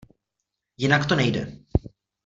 [0.77, 1.57] Jinak to nejde.